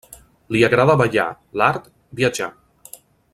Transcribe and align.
Li 0.55 0.61
agrada 0.67 0.95
ballar, 1.01 1.25
l'art, 1.61 1.93
viatjar. 2.21 2.49